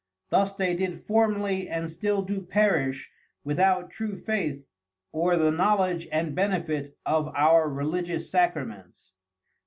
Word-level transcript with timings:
Thus 0.31 0.51
they 0.53 0.75
did 0.75 1.05
formely 1.05 1.69
and 1.69 1.87
still 1.91 2.23
do 2.23 2.41
perish 2.41 3.11
without 3.43 3.91
true 3.91 4.17
Faith, 4.17 4.71
or 5.11 5.35
the 5.37 5.51
knowledge 5.51 6.07
and 6.11 6.33
benefit 6.33 6.97
of 7.05 7.27
our 7.35 7.69
Religious 7.69 8.31
Sacraments. 8.31 9.13